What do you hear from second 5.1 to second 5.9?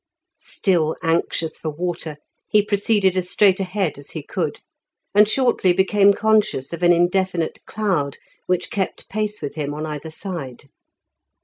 and shortly